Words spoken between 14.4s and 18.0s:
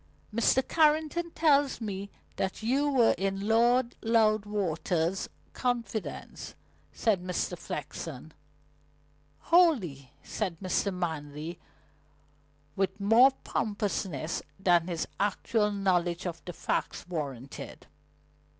than his actual knowledge of the facts warranted.